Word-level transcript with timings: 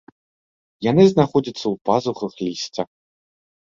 Яны 0.85 1.03
знаходзяцца 1.11 1.61
ў 1.61 1.75
пазухах 1.91 2.33
лісця. 2.45 2.83